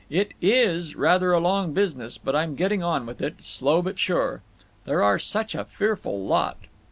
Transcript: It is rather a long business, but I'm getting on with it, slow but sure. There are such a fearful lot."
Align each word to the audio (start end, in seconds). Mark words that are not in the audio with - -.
It 0.09 0.31
is 0.41 0.95
rather 0.95 1.31
a 1.31 1.39
long 1.39 1.73
business, 1.73 2.17
but 2.17 2.35
I'm 2.35 2.55
getting 2.55 2.81
on 2.81 3.05
with 3.05 3.21
it, 3.21 3.35
slow 3.43 3.83
but 3.83 3.99
sure. 3.99 4.41
There 4.85 5.03
are 5.03 5.19
such 5.19 5.53
a 5.53 5.65
fearful 5.65 6.25
lot." 6.25 6.57